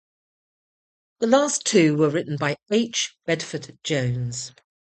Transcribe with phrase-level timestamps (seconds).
[1.19, 3.15] The last two were written by H.
[3.27, 4.51] Bedford-Jones.